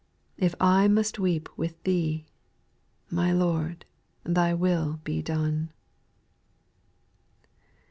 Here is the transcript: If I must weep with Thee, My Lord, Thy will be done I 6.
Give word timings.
If 0.39 0.55
I 0.59 0.87
must 0.87 1.19
weep 1.19 1.47
with 1.59 1.83
Thee, 1.83 2.25
My 3.11 3.31
Lord, 3.31 3.85
Thy 4.23 4.51
will 4.51 4.99
be 5.03 5.21
done 5.21 5.71
I 7.45 7.45
6. 7.45 7.49